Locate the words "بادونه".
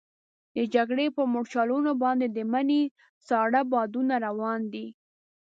3.71-4.15